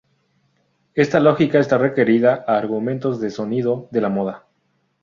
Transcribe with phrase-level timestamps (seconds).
[0.95, 4.47] Esta lógica está requerida a argumentos de sonido de la moda.